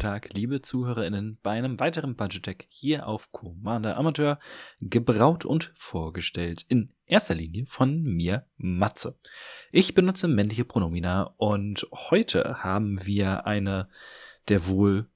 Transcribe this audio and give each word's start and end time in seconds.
Tag, 0.00 0.32
liebe 0.32 0.62
ZuhörerInnen, 0.62 1.38
bei 1.42 1.50
einem 1.50 1.78
weiteren 1.78 2.16
Budget 2.16 2.46
Deck 2.46 2.66
hier 2.70 3.06
auf 3.06 3.32
Commander 3.32 3.98
Amateur, 3.98 4.38
gebraut 4.80 5.44
und 5.44 5.72
vorgestellt 5.74 6.64
in 6.68 6.94
erster 7.04 7.34
Linie 7.34 7.66
von 7.66 8.02
mir, 8.02 8.46
Matze. 8.56 9.18
Ich 9.72 9.92
benutze 9.92 10.26
männliche 10.26 10.64
Pronomina 10.64 11.34
und 11.36 11.86
heute 11.92 12.62
haben 12.62 13.04
wir 13.04 13.46
eine 13.46 13.90
der 14.48 14.66
wohl 14.68 15.06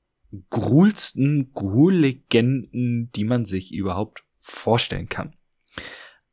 gruhlsten 0.51 1.53
Gruhl-Legenden, 1.55 3.11
die 3.11 3.25
man 3.25 3.47
sich 3.47 3.73
überhaupt 3.73 4.25
vorstellen 4.39 5.09
kann. 5.09 5.35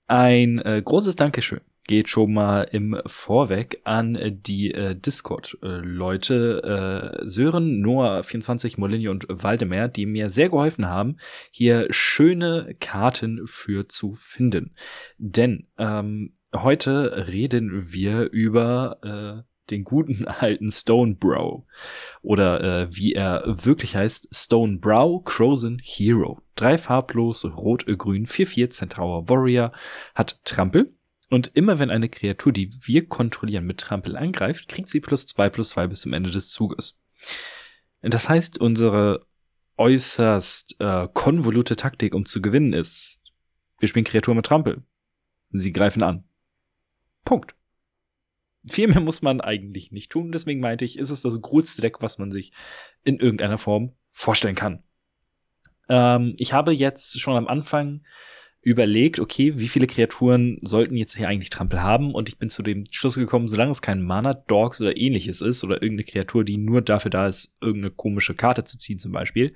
Ein 0.07 0.59
äh, 0.59 0.81
großes 0.83 1.15
Dankeschön 1.15 1.61
geht 1.87 2.09
schon 2.09 2.33
mal 2.33 2.63
im 2.71 2.99
Vorweg 3.05 3.81
an 3.83 4.17
die 4.29 4.73
äh, 4.73 4.95
Discord-Leute 4.95 7.19
äh, 7.21 7.27
Sören, 7.27 7.81
Noah 7.81 8.23
24, 8.23 8.77
Molinio 8.77 9.11
und 9.11 9.25
Waldemar, 9.29 9.87
die 9.87 10.05
mir 10.05 10.29
sehr 10.29 10.49
geholfen 10.49 10.87
haben, 10.87 11.17
hier 11.51 11.87
schöne 11.89 12.75
Karten 12.79 13.41
für 13.45 13.87
zu 13.87 14.13
finden. 14.13 14.75
Denn 15.17 15.67
ähm, 15.77 16.35
heute 16.55 17.27
reden 17.27 17.91
wir 17.91 18.31
über 18.31 18.97
äh, 19.03 19.43
den 19.71 19.83
guten 19.83 20.27
alten 20.27 20.71
Stone 20.71 21.15
Brow. 21.15 21.63
Oder 22.21 22.83
äh, 22.83 22.95
wie 22.95 23.13
er 23.13 23.43
wirklich 23.45 23.95
heißt, 23.95 24.27
Stone 24.33 24.77
Brow 24.77 25.23
Crozen 25.23 25.81
Hero. 25.83 26.41
Drei 26.55 26.77
farblos, 26.77 27.45
rot-grün, 27.45 28.27
4-4 28.27 28.69
Centaur 28.69 29.29
Warrior, 29.29 29.71
hat 30.13 30.39
Trampel 30.45 30.93
und 31.31 31.51
immer 31.55 31.79
wenn 31.79 31.89
eine 31.89 32.09
Kreatur, 32.09 32.51
die 32.51 32.71
wir 32.81 33.07
kontrollieren, 33.07 33.65
mit 33.65 33.79
Trampel 33.79 34.17
angreift, 34.17 34.67
kriegt 34.67 34.89
sie 34.89 34.99
plus 34.99 35.25
zwei 35.25 35.49
plus 35.49 35.69
zwei 35.69 35.87
bis 35.87 36.01
zum 36.01 36.13
Ende 36.13 36.29
des 36.29 36.49
Zuges. 36.49 37.01
Das 38.01 38.27
heißt, 38.27 38.59
unsere 38.59 39.25
äußerst 39.77 40.75
äh, 40.79 41.07
konvolute 41.13 41.77
Taktik, 41.77 42.13
um 42.13 42.25
zu 42.25 42.41
gewinnen, 42.41 42.73
ist, 42.73 43.23
wir 43.79 43.87
spielen 43.87 44.05
Kreatur 44.05 44.35
mit 44.35 44.45
Trampel. 44.45 44.83
Sie 45.51 45.71
greifen 45.71 46.03
an. 46.03 46.25
Punkt. 47.23 47.55
Viel 48.67 48.89
mehr 48.89 48.99
muss 48.99 49.21
man 49.21 49.39
eigentlich 49.39 49.91
nicht 49.91 50.11
tun. 50.11 50.31
Deswegen 50.31 50.59
meinte 50.59 50.83
ich, 50.85 50.99
ist 50.99 51.09
es 51.09 51.21
das 51.21 51.41
größte 51.41 51.81
Deck, 51.81 52.01
was 52.01 52.17
man 52.17 52.31
sich 52.31 52.51
in 53.03 53.17
irgendeiner 53.17 53.57
Form 53.57 53.93
vorstellen 54.09 54.55
kann. 54.55 54.83
Ähm, 55.87 56.35
ich 56.37 56.51
habe 56.51 56.73
jetzt 56.73 57.19
schon 57.19 57.37
am 57.37 57.47
Anfang 57.47 58.03
überlegt, 58.61 59.19
okay, 59.19 59.57
wie 59.57 59.67
viele 59.67 59.87
Kreaturen 59.87 60.59
sollten 60.61 60.95
jetzt 60.95 61.17
hier 61.17 61.27
eigentlich 61.27 61.49
Trampel 61.49 61.81
haben? 61.81 62.13
Und 62.13 62.29
ich 62.29 62.37
bin 62.37 62.49
zu 62.49 62.61
dem 62.61 62.85
Schluss 62.91 63.15
gekommen, 63.15 63.47
solange 63.47 63.71
es 63.71 63.81
kein 63.81 64.03
Mana, 64.03 64.33
Dogs 64.33 64.79
oder 64.81 64.97
ähnliches 64.97 65.41
ist 65.41 65.63
oder 65.63 65.81
irgendeine 65.81 66.05
Kreatur, 66.05 66.43
die 66.43 66.57
nur 66.57 66.81
dafür 66.81 67.11
da 67.11 67.27
ist, 67.27 67.55
irgendeine 67.61 67.91
komische 67.91 68.35
Karte 68.35 68.63
zu 68.63 68.77
ziehen 68.77 68.99
zum 68.99 69.11
Beispiel, 69.11 69.53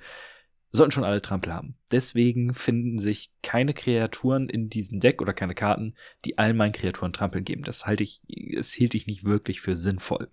sollten 0.72 0.90
schon 0.90 1.04
alle 1.04 1.22
Trampel 1.22 1.54
haben. 1.54 1.76
Deswegen 1.92 2.52
finden 2.52 2.98
sich 2.98 3.30
keine 3.42 3.74
Kreaturen 3.74 4.48
in 4.48 4.68
diesem 4.68 4.98
Deck 4.98 5.22
oder 5.22 5.32
keine 5.32 5.54
Karten, 5.54 5.94
die 6.24 6.38
all 6.38 6.52
meinen 6.52 6.72
Kreaturen 6.72 7.12
Trampel 7.12 7.42
geben. 7.42 7.62
Das 7.62 7.86
halte 7.86 8.02
ich, 8.02 8.22
es 8.28 8.72
hielt 8.72 8.94
ich 8.94 9.06
nicht 9.06 9.24
wirklich 9.24 9.60
für 9.60 9.76
sinnvoll. 9.76 10.28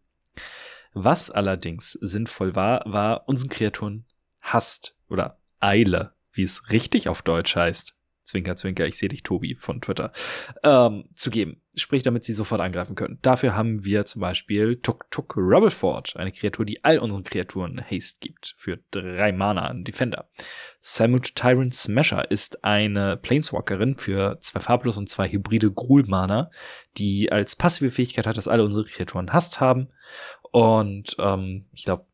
Was 0.93 1.29
allerdings 1.29 1.91
sinnvoll 1.93 2.55
war, 2.55 2.83
war 2.85 3.27
unseren 3.27 3.49
Kreaturen 3.49 4.05
Hast 4.41 4.97
oder 5.09 5.37
Eile, 5.59 6.13
wie 6.31 6.43
es 6.43 6.71
richtig 6.71 7.07
auf 7.07 7.21
Deutsch 7.21 7.55
heißt. 7.55 7.95
Zwinker, 8.23 8.55
Zwinker, 8.55 8.87
ich 8.87 8.97
sehe 8.97 9.09
dich, 9.09 9.23
Tobi 9.23 9.55
von 9.55 9.81
Twitter, 9.81 10.11
ähm, 10.63 11.05
zu 11.15 11.29
geben. 11.29 11.61
Sprich, 11.75 12.03
damit 12.03 12.23
sie 12.23 12.33
sofort 12.33 12.61
angreifen 12.61 12.95
können. 12.95 13.19
Dafür 13.21 13.55
haben 13.55 13.83
wir 13.83 14.05
zum 14.05 14.21
Beispiel 14.21 14.77
Tuk 14.77 15.09
Tuk 15.09 15.35
Rubbleforge, 15.35 16.13
eine 16.15 16.31
Kreatur, 16.31 16.65
die 16.65 16.83
all 16.83 16.99
unseren 16.99 17.23
Kreaturen 17.23 17.83
Haste 17.83 18.19
gibt, 18.19 18.53
für 18.57 18.79
drei 18.91 19.31
Mana 19.31 19.67
an 19.67 19.83
Defender. 19.83 20.29
Samut 20.81 21.35
Tyrant 21.35 21.73
Smasher 21.73 22.29
ist 22.29 22.63
eine 22.63 23.17
Planeswalkerin 23.17 23.95
für 23.95 24.37
zwei 24.41 24.59
farblos 24.59 24.97
und 24.97 25.09
zwei 25.09 25.29
hybride 25.29 25.71
Gruul-Mana, 25.71 26.51
die 26.97 27.31
als 27.31 27.55
passive 27.55 27.91
Fähigkeit 27.91 28.27
hat, 28.27 28.37
dass 28.37 28.47
alle 28.47 28.63
unsere 28.63 28.85
Kreaturen 28.85 29.33
Hast 29.33 29.59
haben. 29.59 29.89
Und 30.51 31.15
ähm, 31.19 31.65
ich 31.71 31.85
glaube, 31.85 32.05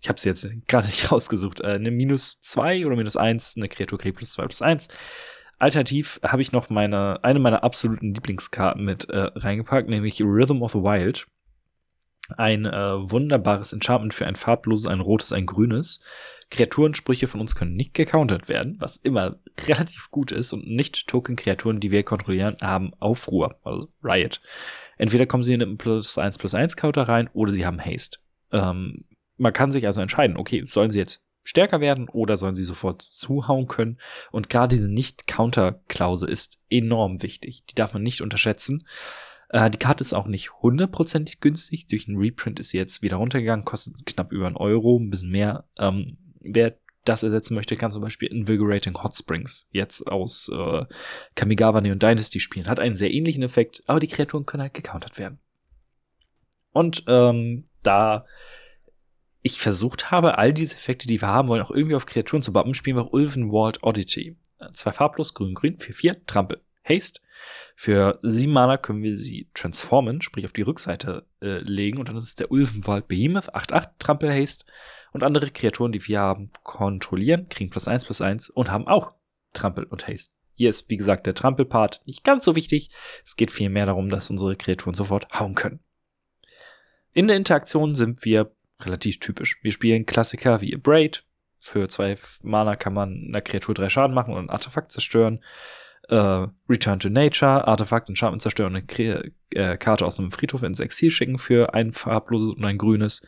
ich 0.00 0.08
habe 0.08 0.20
sie 0.20 0.28
jetzt 0.28 0.46
gerade 0.68 0.86
nicht 0.86 1.10
rausgesucht, 1.10 1.60
äh, 1.60 1.72
eine 1.72 1.90
minus 1.90 2.40
zwei 2.40 2.86
oder 2.86 2.96
minus 2.96 3.16
eins, 3.16 3.56
eine 3.56 3.68
Kreatur 3.68 3.98
kriegt 3.98 4.18
plus 4.18 4.32
zwei 4.32 4.44
plus 4.44 4.62
eins. 4.62 4.88
Alternativ 5.58 6.20
habe 6.22 6.42
ich 6.42 6.52
noch 6.52 6.70
meine, 6.70 7.22
eine 7.24 7.40
meiner 7.40 7.64
absoluten 7.64 8.14
Lieblingskarten 8.14 8.84
mit 8.84 9.08
äh, 9.10 9.30
reingepackt, 9.34 9.88
nämlich 9.88 10.20
Rhythm 10.20 10.62
of 10.62 10.72
the 10.72 10.78
Wild. 10.78 11.26
Ein 12.36 12.66
äh, 12.66 13.10
wunderbares 13.10 13.72
Enchantment 13.72 14.14
für 14.14 14.26
ein 14.26 14.36
farbloses, 14.36 14.86
ein 14.86 15.00
rotes, 15.00 15.32
ein 15.32 15.46
grünes. 15.46 16.00
Kreaturensprüche 16.50 17.26
von 17.26 17.40
uns 17.40 17.54
können 17.54 17.74
nicht 17.74 17.94
gecountert 17.94 18.48
werden, 18.48 18.76
was 18.78 18.96
immer 18.98 19.38
relativ 19.66 20.10
gut 20.10 20.30
ist 20.32 20.52
und 20.52 20.66
nicht 20.66 21.08
Token-Kreaturen, 21.08 21.80
die 21.80 21.90
wir 21.90 22.04
kontrollieren, 22.04 22.56
haben 22.60 22.92
Aufruhr, 23.00 23.58
also 23.64 23.88
Riot. 24.02 24.40
Entweder 24.96 25.26
kommen 25.26 25.42
sie 25.42 25.54
in 25.54 25.62
einen 25.62 25.78
plus 25.78 26.18
1 26.18 26.38
plus 26.38 26.54
1 26.54 26.76
Counter 26.76 27.08
rein 27.08 27.28
oder 27.32 27.52
sie 27.52 27.66
haben 27.66 27.84
Haste. 27.84 28.18
Ähm, 28.52 29.04
man 29.36 29.52
kann 29.52 29.72
sich 29.72 29.86
also 29.86 30.00
entscheiden, 30.00 30.36
okay, 30.36 30.64
sollen 30.66 30.90
sie 30.90 30.98
jetzt 30.98 31.24
stärker 31.48 31.80
werden 31.80 32.10
oder 32.10 32.36
sollen 32.36 32.54
sie 32.54 32.62
sofort 32.62 33.00
zuhauen 33.00 33.68
können. 33.68 33.98
Und 34.30 34.50
gerade 34.50 34.76
diese 34.76 34.90
Nicht-Counter-Klause 34.90 36.26
ist 36.26 36.60
enorm 36.68 37.22
wichtig. 37.22 37.64
Die 37.70 37.74
darf 37.74 37.94
man 37.94 38.02
nicht 38.02 38.20
unterschätzen. 38.20 38.86
Äh, 39.48 39.70
die 39.70 39.78
Karte 39.78 40.02
ist 40.02 40.12
auch 40.12 40.26
nicht 40.26 40.52
hundertprozentig 40.60 41.40
günstig. 41.40 41.86
Durch 41.86 42.06
einen 42.06 42.18
Reprint 42.18 42.60
ist 42.60 42.68
sie 42.68 42.76
jetzt 42.76 43.00
wieder 43.00 43.16
runtergegangen, 43.16 43.64
kostet 43.64 43.94
knapp 44.04 44.30
über 44.30 44.46
einen 44.46 44.58
Euro, 44.58 44.98
ein 44.98 45.08
bisschen 45.08 45.30
mehr. 45.30 45.64
Ähm, 45.78 46.18
wer 46.40 46.76
das 47.06 47.22
ersetzen 47.22 47.54
möchte, 47.54 47.76
kann 47.76 47.90
zum 47.90 48.02
Beispiel 48.02 48.28
Invigorating 48.28 49.02
Hot 49.02 49.16
Springs 49.16 49.70
jetzt 49.72 50.06
aus 50.06 50.50
äh, 50.52 50.84
Kamigawa 51.34 51.80
Neon 51.80 51.98
Dynasty 51.98 52.40
spielen. 52.40 52.68
Hat 52.68 52.78
einen 52.78 52.94
sehr 52.94 53.10
ähnlichen 53.10 53.42
Effekt, 53.42 53.82
aber 53.86 54.00
die 54.00 54.08
Kreaturen 54.08 54.44
können 54.44 54.64
halt 54.64 54.74
gecountert 54.74 55.18
werden. 55.18 55.38
Und 56.72 57.04
ähm, 57.08 57.64
da 57.82 58.26
ich 59.48 59.60
versucht 59.60 60.10
habe, 60.10 60.38
all 60.38 60.52
diese 60.52 60.76
Effekte, 60.76 61.06
die 61.06 61.20
wir 61.20 61.28
haben 61.28 61.48
wollen, 61.48 61.62
auch 61.62 61.70
irgendwie 61.70 61.96
auf 61.96 62.06
Kreaturen 62.06 62.42
zu 62.42 62.52
bappen, 62.52 62.74
spielen 62.74 62.96
wir 62.96 63.04
auch 63.04 63.12
Ulvenwald 63.12 63.82
Oddity. 63.82 64.36
Zwei 64.72 64.92
farblos, 64.92 65.34
grün, 65.34 65.54
grün, 65.54 65.78
4-4, 65.78 66.26
Trampel. 66.26 66.62
Haste. 66.88 67.20
Für 67.76 68.18
sieben 68.22 68.52
Mana 68.52 68.76
können 68.76 69.02
wir 69.02 69.16
sie 69.16 69.48
transformen, 69.54 70.22
sprich 70.22 70.44
auf 70.44 70.52
die 70.52 70.62
Rückseite 70.62 71.26
äh, 71.40 71.58
legen 71.58 71.98
und 71.98 72.08
dann 72.08 72.16
ist 72.16 72.28
es 72.28 72.36
der 72.36 72.50
Ulvenwald 72.50 73.06
Behemoth, 73.08 73.54
8-8, 73.54 73.90
Trampel 73.98 74.32
Haste. 74.32 74.64
Und 75.12 75.22
andere 75.22 75.50
Kreaturen, 75.50 75.92
die 75.92 76.06
wir 76.06 76.20
haben, 76.20 76.50
kontrollieren, 76.64 77.48
kriegen 77.48 77.70
plus 77.70 77.88
1 77.88 78.04
plus 78.04 78.20
1 78.20 78.50
und 78.50 78.70
haben 78.70 78.86
auch 78.86 79.12
Trampel 79.52 79.84
und 79.84 80.06
Haste. 80.06 80.34
Hier 80.54 80.70
ist, 80.70 80.90
wie 80.90 80.96
gesagt, 80.96 81.26
der 81.26 81.34
Trampelpart 81.34 82.02
nicht 82.04 82.24
ganz 82.24 82.44
so 82.44 82.56
wichtig. 82.56 82.90
Es 83.24 83.36
geht 83.36 83.52
vielmehr 83.52 83.86
darum, 83.86 84.08
dass 84.08 84.30
unsere 84.30 84.56
Kreaturen 84.56 84.94
sofort 84.94 85.28
hauen 85.38 85.54
können. 85.54 85.80
In 87.12 87.28
der 87.28 87.36
Interaktion 87.36 87.94
sind 87.94 88.24
wir 88.24 88.52
relativ 88.84 89.20
typisch. 89.20 89.58
Wir 89.62 89.72
spielen 89.72 90.06
Klassiker 90.06 90.60
wie 90.60 90.76
Braid. 90.76 91.24
Für 91.60 91.88
zwei 91.88 92.16
Mana 92.42 92.76
kann 92.76 92.94
man 92.94 93.26
einer 93.28 93.40
Kreatur 93.40 93.74
drei 93.74 93.88
Schaden 93.88 94.14
machen 94.14 94.34
und 94.34 94.46
ein 94.46 94.50
Artefakt 94.50 94.92
zerstören. 94.92 95.42
Uh, 96.10 96.46
Return 96.70 97.00
to 97.00 97.10
Nature, 97.10 97.68
Artefakt, 97.68 98.08
Enchantment 98.08 98.40
zerstören, 98.40 98.74
eine 98.74 98.86
Kre 98.86 99.30
äh, 99.50 99.76
Karte 99.76 100.06
aus 100.06 100.18
einem 100.18 100.30
Friedhof 100.30 100.62
ins 100.62 100.80
Exil 100.80 101.10
schicken 101.10 101.36
für 101.36 101.74
ein 101.74 101.92
farbloses 101.92 102.54
und 102.54 102.64
ein 102.64 102.78
grünes. 102.78 103.26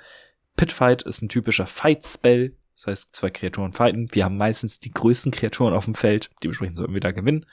Pitfight 0.57 1.03
ist 1.03 1.21
ein 1.21 1.29
typischer 1.29 1.67
Fight-Spell. 1.67 2.57
Das 2.75 2.87
heißt, 2.87 3.17
zwei 3.17 3.29
Kreaturen 3.29 3.75
fighten. 3.75 4.09
Wir 4.13 4.25
haben 4.25 4.39
meistens 4.39 4.81
die 4.81 4.93
größten 4.93 5.33
Kreaturen 5.33 5.75
auf 5.75 5.85
dem 5.85 5.95
Feld. 5.95 6.31
Dementsprechend 6.43 6.79
sollten 6.79 6.95
wir 6.95 7.01
da 7.03 7.11
gewinnen. 7.11 7.45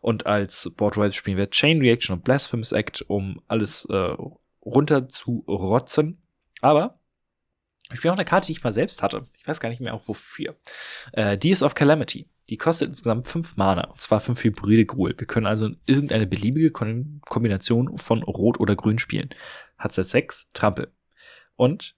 Und 0.00 0.24
als 0.24 0.72
Boardwipe 0.74 1.12
spielen 1.12 1.36
wir 1.36 1.50
Chain 1.50 1.80
Reaction 1.80 2.16
und 2.16 2.24
Blasphemous 2.24 2.72
Act, 2.72 3.02
um 3.02 3.42
alles 3.48 3.84
äh, 3.90 4.16
runter 4.64 5.08
zu 5.10 5.44
rotzen. 5.46 6.22
Aber 6.62 6.98
ich 7.92 7.98
spiele 7.98 8.12
auch 8.12 8.18
eine 8.18 8.24
Karte, 8.24 8.46
die 8.46 8.52
ich 8.52 8.64
mal 8.64 8.72
selbst 8.72 9.02
hatte. 9.02 9.26
Ich 9.38 9.46
weiß 9.46 9.60
gar 9.60 9.68
nicht 9.68 9.80
mehr 9.80 9.94
auch 9.94 10.08
wofür. 10.08 10.56
Äh, 11.12 11.38
Deus 11.38 11.62
of 11.62 11.74
Calamity. 11.74 12.28
Die 12.48 12.56
kostet 12.56 12.88
insgesamt 12.88 13.28
fünf 13.28 13.56
Mana, 13.56 13.88
und 13.88 14.00
zwar 14.00 14.20
fünf 14.20 14.42
Hybride 14.42 14.84
Gruul. 14.84 15.14
Wir 15.16 15.26
können 15.26 15.46
also 15.46 15.70
irgendeine 15.86 16.26
beliebige 16.26 16.70
Kombination 16.70 17.96
von 17.98 18.22
Rot 18.22 18.58
oder 18.58 18.74
Grün 18.74 18.98
spielen. 18.98 19.30
Hat 19.78 19.92
seit 19.92 20.08
sechs 20.08 20.50
Trampel. 20.52 20.92
Und 21.56 21.94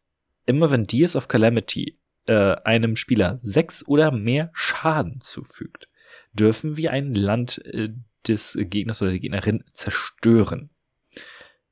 immer 0.46 0.70
wenn 0.70 0.85
Deus 0.85 1.17
of 1.17 1.29
Calamity 1.29 1.99
äh, 2.26 2.56
einem 2.64 2.96
Spieler 2.96 3.38
sechs 3.41 3.87
oder 3.88 4.11
mehr 4.11 4.50
Schaden 4.52 5.20
zufügt, 5.20 5.88
dürfen 6.32 6.76
wir 6.76 6.91
ein 6.93 7.14
Land 7.14 7.64
äh, 7.64 7.91
des 8.26 8.58
Gegners 8.61 9.02
oder 9.02 9.12
der 9.12 9.20
Gegnerin 9.20 9.64
zerstören. 9.73 10.70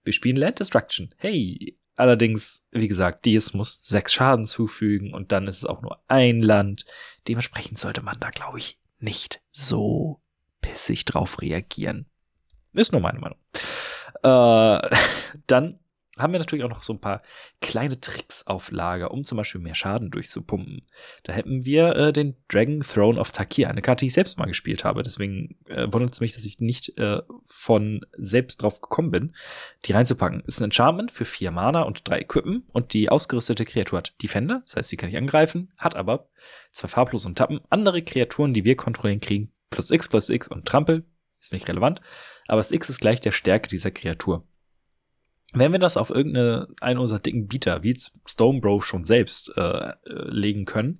Wir 0.04 0.12
spielen 0.12 0.36
Land 0.36 0.60
Destruction. 0.60 1.10
Hey, 1.16 1.78
allerdings, 1.96 2.66
wie 2.70 2.88
gesagt, 2.88 3.24
dies 3.24 3.54
muss 3.54 3.80
sechs 3.82 4.12
Schaden 4.12 4.46
zufügen 4.46 5.14
und 5.14 5.32
dann 5.32 5.48
ist 5.48 5.58
es 5.58 5.64
auch 5.64 5.82
nur 5.82 6.02
ein 6.08 6.42
Land. 6.42 6.84
Dementsprechend 7.28 7.78
sollte 7.78 8.02
man 8.02 8.16
da, 8.20 8.30
glaube 8.30 8.58
ich, 8.58 8.78
nicht 8.98 9.40
so 9.50 10.20
pissig 10.60 11.04
drauf 11.04 11.42
reagieren. 11.42 12.06
Ist 12.72 12.92
nur 12.92 13.00
meine 13.00 13.18
Meinung. 13.18 13.38
Äh, 14.22 14.96
dann 15.46 15.78
haben 16.22 16.32
wir 16.32 16.38
natürlich 16.38 16.64
auch 16.64 16.70
noch 16.70 16.82
so 16.82 16.92
ein 16.92 17.00
paar 17.00 17.22
kleine 17.60 18.00
Tricks 18.00 18.46
auf 18.46 18.70
Lager, 18.70 19.10
um 19.10 19.24
zum 19.24 19.36
Beispiel 19.36 19.60
mehr 19.60 19.74
Schaden 19.74 20.10
durchzupumpen. 20.10 20.86
Da 21.24 21.32
hätten 21.32 21.64
wir 21.64 21.94
äh, 21.96 22.12
den 22.12 22.36
Dragon 22.48 22.80
Throne 22.80 23.18
of 23.20 23.32
Takir, 23.32 23.68
eine 23.68 23.82
Karte, 23.82 24.00
die 24.00 24.06
ich 24.06 24.14
selbst 24.14 24.38
mal 24.38 24.46
gespielt 24.46 24.84
habe. 24.84 25.02
Deswegen 25.02 25.56
äh, 25.66 25.86
wundert 25.90 26.14
es 26.14 26.20
mich, 26.20 26.34
dass 26.34 26.44
ich 26.44 26.60
nicht 26.60 26.96
äh, 26.98 27.20
von 27.46 28.06
selbst 28.12 28.62
drauf 28.62 28.80
gekommen 28.80 29.10
bin, 29.10 29.34
die 29.84 29.92
reinzupacken. 29.92 30.42
Ist 30.46 30.60
ein 30.60 30.64
Enchantment 30.64 31.10
für 31.10 31.24
vier 31.24 31.50
Mana 31.50 31.82
und 31.82 32.08
drei 32.08 32.20
Equippen 32.20 32.64
und 32.72 32.94
die 32.94 33.08
ausgerüstete 33.08 33.64
Kreatur 33.64 33.98
hat 33.98 34.14
Defender, 34.22 34.62
das 34.64 34.76
heißt, 34.76 34.88
sie 34.88 34.96
kann 34.96 35.08
ich 35.08 35.16
angreifen, 35.16 35.72
hat 35.76 35.96
aber 35.96 36.28
zwei 36.70 36.88
farblos 36.88 37.26
und 37.26 37.36
Tappen. 37.36 37.60
Andere 37.70 38.02
Kreaturen, 38.02 38.54
die 38.54 38.64
wir 38.64 38.76
kontrollieren, 38.76 39.20
kriegen 39.20 39.52
plus 39.70 39.90
X 39.90 40.08
plus 40.08 40.28
X 40.28 40.48
und 40.48 40.66
Trampel. 40.66 41.04
Ist 41.40 41.52
nicht 41.52 41.68
relevant, 41.68 42.00
aber 42.46 42.60
das 42.60 42.70
X 42.70 42.88
ist 42.88 43.00
gleich 43.00 43.20
der 43.20 43.32
Stärke 43.32 43.68
dieser 43.68 43.90
Kreatur. 43.90 44.46
Wenn 45.54 45.72
wir 45.72 45.78
das 45.78 45.96
auf 45.96 46.10
irgendeine 46.10 46.68
einen 46.80 46.98
unserer 46.98 47.18
dicken 47.18 47.46
Bieter, 47.46 47.82
wie 47.84 47.96
Stonebro 48.26 48.80
schon 48.80 49.04
selbst, 49.04 49.52
äh, 49.56 49.92
legen 50.06 50.64
können, 50.64 50.98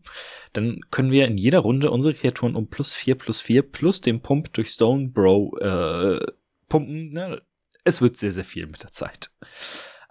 dann 0.52 0.81
können 0.90 1.10
wir 1.10 1.26
in 1.26 1.38
jeder 1.38 1.60
Runde 1.60 1.90
unsere 1.90 2.14
Kreaturen 2.14 2.54
um 2.54 2.69
plus 2.69 2.94
vier 2.94 3.14
plus 3.14 3.40
vier 3.40 3.62
plus 3.62 4.00
den 4.00 4.20
Pump 4.20 4.52
durch 4.52 4.69
Stonebro 4.69 5.56
äh, 5.58 6.20
pumpen. 6.69 7.10
Ne? 7.10 7.40
Es 7.84 8.02
wird 8.02 8.16
sehr, 8.16 8.32
sehr 8.32 8.44
viel 8.44 8.66
mit 8.66 8.82
der 8.82 8.93
Zeit. 8.93 9.31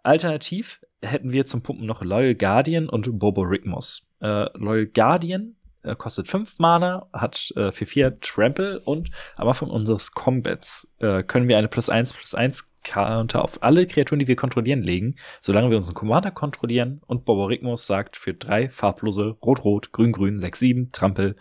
Alternativ 0.03 0.81
hätten 1.03 1.31
wir 1.31 1.45
zum 1.45 1.61
Pumpen 1.61 1.85
noch 1.85 2.03
Loyal 2.03 2.35
Guardian 2.35 2.89
und 2.89 3.19
Bobo 3.19 3.41
Rigmos. 3.41 4.11
Äh, 4.21 4.47
Loyal 4.57 4.87
Guardian 4.87 5.55
äh, 5.83 5.95
kostet 5.95 6.28
5 6.28 6.60
Mana, 6.60 7.07
hat 7.13 7.51
äh, 7.56 7.72
für 7.72 7.86
4 7.86 8.19
Trample 8.19 8.80
und 8.80 9.10
am 9.36 9.48
Anfang 9.48 9.69
unseres 9.69 10.12
Combats 10.13 10.94
äh, 11.00 11.24
können 11.24 11.48
wir 11.48 11.57
eine 11.57 11.68
plus 11.68 11.89
1 11.89 12.13
plus 12.13 12.36
1 12.36 12.72
Counter 12.83 13.44
auf 13.44 13.62
alle 13.62 13.86
Kreaturen, 13.86 14.19
die 14.19 14.28
wir 14.28 14.36
kontrollieren, 14.36 14.81
legen, 14.81 15.16
solange 15.39 15.69
wir 15.69 15.78
unseren 15.78 15.95
Commander 15.95 16.31
kontrollieren 16.31 17.01
und 17.06 17.25
Boborigmus 17.25 17.86
sagt 17.86 18.18
für 18.18 18.33
drei 18.33 18.69
farblose 18.69 19.38
Rot-Rot, 19.44 19.92
Grün-Grün, 19.92 20.38
6-7, 20.38 20.92
Trampel, 20.92 21.36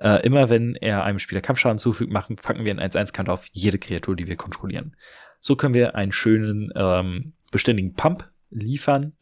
äh, 0.00 0.24
immer 0.24 0.48
wenn 0.48 0.74
er 0.74 1.04
einem 1.04 1.18
Spieler 1.18 1.42
Kampfschaden 1.42 1.78
zufügt, 1.78 2.10
machen, 2.10 2.36
packen 2.36 2.64
wir 2.64 2.70
einen 2.70 2.80
1-1-Counter 2.80 3.32
auf 3.32 3.46
jede 3.52 3.78
Kreatur, 3.78 4.16
die 4.16 4.26
wir 4.26 4.36
kontrollieren. 4.36 4.96
So 5.40 5.56
können 5.56 5.74
wir 5.74 5.94
einen 5.94 6.12
schönen, 6.12 6.70
ähm, 6.74 7.34
beständigen 7.50 7.94
Pump 7.94 8.30
liefern 8.50 9.16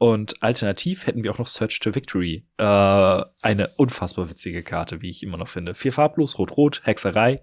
und 0.00 0.42
alternativ 0.42 1.06
hätten 1.06 1.22
wir 1.22 1.30
auch 1.30 1.38
noch 1.38 1.46
Search 1.46 1.78
to 1.78 1.94
Victory. 1.94 2.46
Äh, 2.56 2.62
eine 2.62 3.68
unfassbar 3.76 4.30
witzige 4.30 4.62
Karte, 4.62 5.02
wie 5.02 5.10
ich 5.10 5.22
immer 5.22 5.36
noch 5.36 5.48
finde. 5.48 5.74
Vier 5.74 5.92
farblos, 5.92 6.38
rot-rot, 6.38 6.80
Hexerei. 6.84 7.42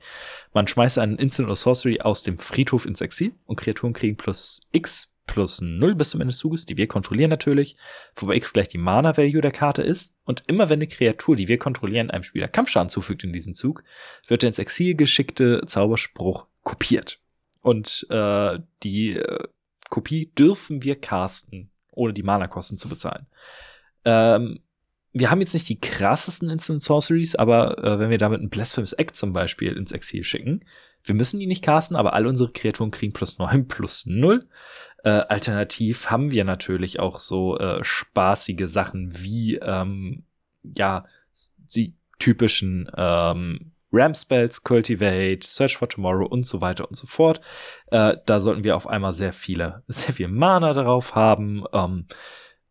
Man 0.56 0.68
schmeißt 0.68 0.98
einen 0.98 1.20
Instant 1.20 1.46
oder 1.46 1.56
Sorcery 1.56 2.02
aus 2.02 2.24
dem 2.24 2.40
Friedhof 2.40 2.88
ins 2.88 3.02
Exil 3.02 3.36
und 3.46 3.58
Kreaturen 3.58 3.94
kriegen 3.94 4.18
plus 4.18 4.62
X 4.72 5.16
plus 5.28 5.62
0 5.62 5.94
bis 5.94 6.10
zum 6.10 6.22
Ende 6.22 6.32
des 6.32 6.40
Zuges, 6.40 6.66
die 6.66 6.78
wir 6.78 6.88
kontrollieren 6.88 7.30
natürlich, 7.30 7.78
wobei 8.16 8.38
X 8.38 8.54
gleich 8.54 8.70
die 8.70 8.80
Mana-Value 8.80 9.42
der 9.42 9.52
Karte 9.52 9.84
ist. 9.84 10.18
Und 10.24 10.44
immer 10.48 10.68
wenn 10.68 10.80
eine 10.80 10.88
Kreatur, 10.88 11.36
die 11.36 11.48
wir 11.48 11.60
kontrollieren, 11.60 12.10
einem 12.10 12.24
Spieler 12.24 12.48
Kampfschaden 12.48 12.90
zufügt 12.90 13.24
in 13.24 13.34
diesem 13.34 13.54
Zug, 13.54 13.84
wird 14.26 14.42
der 14.42 14.48
ins 14.48 14.58
Exil 14.58 14.96
geschickte 14.96 15.62
Zauberspruch 15.68 16.48
kopiert. 16.64 17.20
Und 17.62 18.08
äh, 18.10 18.58
die 18.82 19.12
äh, 19.12 19.44
Kopie 19.92 20.32
dürfen 20.36 20.82
wir 20.82 21.00
casten 21.00 21.70
ohne 21.98 22.14
die 22.14 22.24
Mana-Kosten 22.24 22.78
zu 22.78 22.88
bezahlen. 22.90 23.28
Ähm, 24.06 24.60
wir 25.14 25.32
haben 25.32 25.42
jetzt 25.42 25.54
nicht 25.54 25.70
die 25.70 25.80
krassesten 25.80 26.50
Instant 26.50 26.82
Sorceries, 26.82 27.36
aber 27.36 27.84
äh, 27.84 28.00
wenn 28.00 28.10
wir 28.10 28.18
damit 28.18 28.42
ein 28.42 28.50
Blasphemous 28.50 28.94
Act 28.94 29.16
zum 29.16 29.34
Beispiel 29.34 29.74
ins 29.74 29.92
Exil 29.92 30.24
schicken, 30.24 30.64
wir 31.04 31.16
müssen 31.16 31.40
die 31.40 31.48
nicht 31.48 31.64
casten, 31.64 31.98
aber 31.98 32.14
alle 32.14 32.28
unsere 32.28 32.52
Kreaturen 32.52 32.92
kriegen 32.92 33.14
plus 33.14 33.40
9 33.40 33.68
plus 33.68 34.06
0. 34.06 34.48
Äh, 35.04 35.10
alternativ 35.10 36.10
haben 36.10 36.32
wir 36.32 36.44
natürlich 36.44 37.00
auch 37.00 37.20
so 37.20 37.58
äh, 37.58 37.84
spaßige 37.84 38.68
Sachen 38.68 39.24
wie, 39.24 39.56
ähm, 39.56 40.24
ja, 40.64 41.06
die 41.76 41.96
typischen 42.20 42.90
ähm, 42.96 43.72
Ram-Spells, 43.98 44.64
Cultivate, 44.64 45.46
Search 45.46 45.78
for 45.78 45.90
Tomorrow 45.90 46.26
und 46.26 46.46
so 46.46 46.62
weiter 46.62 46.88
und 46.88 46.96
so 46.96 47.08
fort. 47.08 47.42
Äh, 47.88 48.18
da 48.26 48.42
sollten 48.42 48.64
wir 48.64 48.76
auf 48.76 48.88
einmal 48.88 49.14
sehr 49.14 49.34
viele, 49.34 49.84
sehr 49.88 50.14
viel 50.14 50.28
Mana 50.28 50.74
darauf 50.74 51.16
haben. 51.16 51.64
Ähm, 51.74 52.06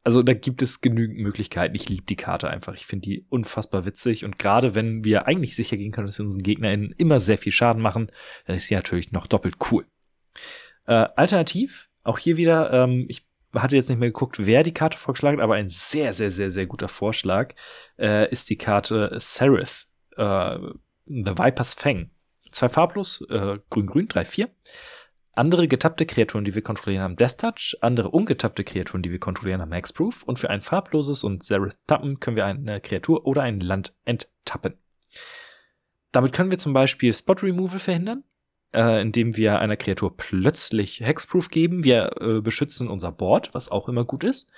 also 0.06 0.22
da 0.22 0.34
gibt 0.34 0.62
es 0.62 0.80
genügend 0.80 1.18
Möglichkeiten. 1.18 1.74
Ich 1.74 1.88
liebe 1.88 2.04
die 2.04 2.14
Karte 2.14 2.48
einfach. 2.48 2.74
Ich 2.76 2.86
finde 2.86 3.08
die 3.08 3.26
unfassbar 3.28 3.86
witzig. 3.86 4.24
Und 4.24 4.38
gerade 4.38 4.76
wenn 4.76 5.02
wir 5.02 5.26
eigentlich 5.26 5.56
sicher 5.56 5.76
gehen 5.76 5.90
können, 5.90 6.06
dass 6.06 6.18
wir 6.18 6.22
unseren 6.22 6.44
GegnerInnen 6.44 6.94
immer 6.96 7.18
sehr 7.18 7.38
viel 7.38 7.50
Schaden 7.50 7.82
machen, 7.82 8.12
dann 8.46 8.54
ist 8.54 8.68
sie 8.68 8.76
natürlich 8.76 9.10
noch 9.10 9.26
doppelt 9.26 9.56
cool. 9.72 9.84
Äh, 10.86 11.08
alternativ, 11.16 11.88
auch 12.04 12.18
hier 12.18 12.36
wieder, 12.36 12.72
ähm, 12.72 13.06
ich 13.08 13.26
hatte 13.52 13.74
jetzt 13.74 13.88
nicht 13.88 13.98
mehr 13.98 14.10
geguckt, 14.10 14.46
wer 14.46 14.62
die 14.62 14.74
Karte 14.74 14.96
vorgeschlagen 14.96 15.38
hat, 15.38 15.44
aber 15.44 15.56
ein 15.56 15.68
sehr, 15.68 16.14
sehr, 16.14 16.30
sehr, 16.30 16.52
sehr 16.52 16.66
guter 16.66 16.88
Vorschlag 16.88 17.54
äh, 17.98 18.30
ist 18.30 18.48
die 18.48 18.58
Karte 18.58 19.16
Seraph. 19.18 19.86
Äh, 20.16 20.58
The 21.06 21.38
Viper's 21.38 21.74
Fang. 21.74 22.10
Zwei 22.50 22.68
farblos, 22.68 23.20
äh, 23.30 23.58
grün-grün, 23.70 24.08
3-4. 24.08 24.48
Andere 25.32 25.68
getappte 25.68 26.06
Kreaturen, 26.06 26.44
die 26.44 26.54
wir 26.54 26.62
kontrollieren, 26.62 27.02
haben 27.02 27.16
Death 27.16 27.38
Touch. 27.38 27.76
Andere 27.82 28.10
ungetappte 28.10 28.64
Kreaturen, 28.64 29.02
die 29.02 29.10
wir 29.10 29.20
kontrollieren, 29.20 29.60
haben 29.60 29.68
Max 29.68 29.92
Proof. 29.92 30.22
Und 30.22 30.38
für 30.38 30.48
ein 30.48 30.62
farbloses 30.62 31.24
und 31.24 31.42
Zereth 31.42 31.76
Tappen 31.86 32.20
können 32.20 32.36
wir 32.36 32.46
eine 32.46 32.80
Kreatur 32.80 33.26
oder 33.26 33.42
ein 33.42 33.60
Land 33.60 33.94
enttappen. 34.06 34.74
Damit 36.12 36.32
können 36.32 36.50
wir 36.50 36.58
zum 36.58 36.72
Beispiel 36.72 37.12
Spot 37.12 37.34
Removal 37.34 37.78
verhindern, 37.78 38.24
äh, 38.74 39.02
indem 39.02 39.36
wir 39.36 39.58
einer 39.58 39.76
Kreatur 39.76 40.16
plötzlich 40.16 41.00
Hexproof 41.00 41.50
geben. 41.50 41.84
Wir 41.84 42.12
äh, 42.22 42.40
beschützen 42.40 42.88
unser 42.88 43.12
Board, 43.12 43.50
was 43.52 43.68
auch 43.68 43.90
immer 43.90 44.04
gut 44.04 44.24
ist. 44.24 44.50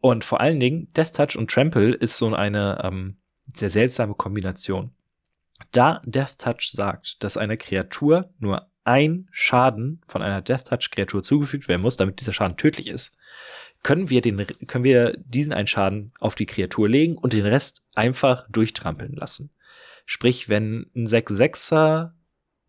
Und 0.00 0.24
vor 0.24 0.40
allen 0.40 0.60
Dingen, 0.60 0.92
Death 0.92 1.14
Touch 1.14 1.38
und 1.38 1.50
Trample 1.50 1.94
ist 1.94 2.18
so 2.18 2.34
eine 2.34 2.82
ähm, 2.84 3.16
sehr 3.54 3.70
seltsame 3.70 4.14
Kombination. 4.14 4.90
Da 5.72 6.00
Death 6.04 6.38
Touch 6.38 6.70
sagt, 6.70 7.22
dass 7.22 7.36
einer 7.36 7.56
Kreatur 7.56 8.30
nur 8.38 8.70
ein 8.84 9.28
Schaden 9.32 10.00
von 10.06 10.22
einer 10.22 10.42
Death 10.42 10.66
Touch 10.66 10.90
Kreatur 10.90 11.22
zugefügt 11.22 11.68
werden 11.68 11.82
muss, 11.82 11.96
damit 11.96 12.20
dieser 12.20 12.32
Schaden 12.32 12.56
tödlich 12.56 12.88
ist, 12.88 13.18
können 13.82 14.10
wir 14.10 14.20
den, 14.20 14.44
können 14.66 14.84
wir 14.84 15.16
diesen 15.18 15.52
einen 15.52 15.66
Schaden 15.66 16.12
auf 16.20 16.34
die 16.34 16.46
Kreatur 16.46 16.88
legen 16.88 17.16
und 17.16 17.32
den 17.32 17.46
Rest 17.46 17.84
einfach 17.94 18.46
durchtrampeln 18.50 19.12
lassen. 19.12 19.52
Sprich, 20.04 20.48
wenn 20.48 20.90
ein 20.94 21.06
6-6er 21.06 22.12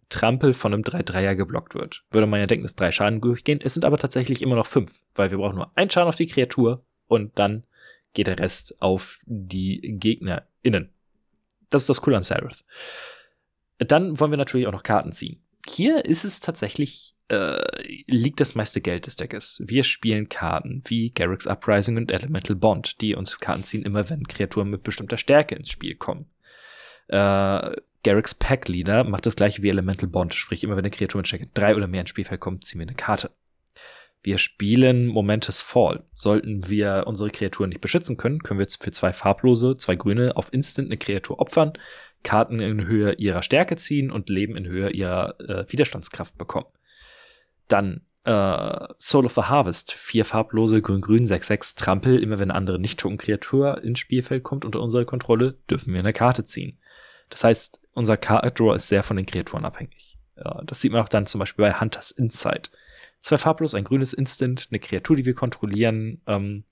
Trampel 0.09 0.53
von 0.53 0.73
einem 0.73 0.83
3-3er 0.83 1.35
geblockt 1.35 1.75
wird, 1.75 2.03
würde 2.11 2.27
man 2.27 2.39
ja 2.39 2.47
denken, 2.47 2.63
dass 2.63 2.75
drei 2.75 2.91
Schaden 2.91 3.21
durchgehen. 3.21 3.59
Es 3.61 3.73
sind 3.73 3.85
aber 3.85 3.97
tatsächlich 3.97 4.41
immer 4.41 4.55
noch 4.55 4.67
fünf, 4.67 5.03
weil 5.15 5.31
wir 5.31 5.37
brauchen 5.37 5.55
nur 5.55 5.75
einen 5.77 5.89
Schaden 5.89 6.07
auf 6.07 6.15
die 6.15 6.27
Kreatur 6.27 6.85
und 7.07 7.37
dann 7.37 7.63
geht 8.13 8.27
der 8.27 8.39
Rest 8.39 8.81
auf 8.81 9.19
die 9.25 9.81
GegnerInnen. 9.99 10.93
Das 11.69 11.83
ist 11.83 11.89
das 11.89 12.01
Coole 12.01 12.17
an 12.17 12.23
Seraph. 12.23 12.63
Dann 13.79 14.19
wollen 14.19 14.31
wir 14.31 14.37
natürlich 14.37 14.67
auch 14.67 14.71
noch 14.71 14.83
Karten 14.83 15.11
ziehen. 15.11 15.43
Hier 15.67 16.05
ist 16.05 16.23
es 16.23 16.39
tatsächlich, 16.39 17.15
äh, 17.29 17.61
liegt 18.07 18.39
das 18.39 18.55
meiste 18.55 18.81
Geld 18.81 19.05
des 19.05 19.17
Deckes. 19.17 19.61
Wir 19.65 19.83
spielen 19.83 20.29
Karten 20.29 20.81
wie 20.85 21.11
Garrick's 21.11 21.45
Uprising 21.45 21.97
und 21.97 22.11
Elemental 22.11 22.55
Bond, 22.55 23.01
die 23.01 23.15
uns 23.15 23.39
Karten 23.39 23.63
ziehen, 23.63 23.83
immer 23.83 24.09
wenn 24.09 24.27
Kreaturen 24.27 24.69
mit 24.69 24.83
bestimmter 24.83 25.17
Stärke 25.17 25.55
ins 25.55 25.69
Spiel 25.69 25.95
kommen. 25.95 26.25
Äh, 27.07 27.75
Garrick's 28.03 28.35
Pack 28.35 28.69
Leader 28.69 29.03
macht 29.03 29.25
das 29.25 29.35
gleiche 29.35 29.61
wie 29.61 29.69
Elemental 29.69 30.07
Bond, 30.07 30.33
sprich 30.33 30.63
immer 30.63 30.77
wenn 30.77 30.85
eine 30.85 30.91
Kreatur 30.91 31.19
mit 31.19 31.27
Stärke 31.27 31.47
3 31.53 31.75
oder 31.75 31.87
mehr 31.87 32.01
ins 32.01 32.09
Spielfeld 32.09 32.39
kommt, 32.39 32.65
ziehen 32.65 32.79
wir 32.79 32.87
eine 32.87 32.95
Karte. 32.95 33.31
Wir 34.27 34.39
spielen 34.39 35.07
Momentous 35.07 35.61
Fall. 35.61 36.03
Sollten 36.13 36.67
wir 36.67 37.05
unsere 37.07 37.29
Kreaturen 37.29 37.69
nicht 37.69 37.79
beschützen 37.79 38.17
können, 38.17 38.43
können 38.43 38.59
wir 38.59 38.67
für 38.67 38.91
zwei 38.91 39.13
farblose, 39.13 39.75
zwei 39.75 39.95
grüne 39.95 40.35
auf 40.35 40.51
Instant 40.51 40.89
eine 40.89 40.97
Kreatur 40.97 41.39
opfern, 41.39 41.71
Karten 42.23 42.59
in 42.59 42.85
Höhe 42.87 43.13
ihrer 43.13 43.41
Stärke 43.41 43.77
ziehen 43.77 44.11
und 44.11 44.27
Leben 44.27 44.57
in 44.57 44.67
Höhe 44.67 44.89
ihrer 44.89 45.39
äh, 45.39 45.71
Widerstandskraft 45.71 46.37
bekommen. 46.37 46.67
Dann 47.69 48.01
äh, 48.25 48.87
Soul 48.99 49.27
of 49.27 49.33
the 49.33 49.43
Harvest. 49.43 49.93
Vier 49.93 50.25
farblose, 50.25 50.81
grün-grün, 50.81 51.23
6-6, 51.23 51.77
Trampel. 51.77 52.21
Immer 52.21 52.37
wenn 52.39 52.51
eine 52.51 52.57
andere 52.57 52.79
Nicht-Token-Kreatur 52.79 53.81
ins 53.81 53.99
Spielfeld 53.99 54.43
kommt 54.43 54.65
unter 54.65 54.81
unsere 54.81 55.05
Kontrolle, 55.05 55.53
dürfen 55.69 55.93
wir 55.93 56.01
eine 56.01 56.11
Karte 56.11 56.43
ziehen. 56.43 56.79
Das 57.29 57.45
heißt, 57.45 57.79
unser 57.93 58.17
Card 58.17 58.59
Draw 58.59 58.75
ist 58.75 58.89
sehr 58.89 59.03
von 59.03 59.15
den 59.15 59.25
Kreaturen 59.25 59.63
abhängig. 59.63 60.17
Ja, 60.35 60.61
das 60.65 60.81
sieht 60.81 60.91
man 60.91 61.01
auch 61.01 61.07
dann 61.07 61.27
zum 61.27 61.39
Beispiel 61.39 61.63
bei 61.63 61.79
Hunters 61.79 62.11
Insight. 62.11 62.71
Zwei 63.21 63.37
farblos, 63.37 63.73
ein 63.73 63.83
grünes 63.83 64.13
Instant, 64.13 64.67
eine 64.71 64.79
Kreatur, 64.79 65.15
die 65.15 65.25
wir 65.25 65.33
kontrollieren. 65.33 66.21
Ähm, 66.27 66.63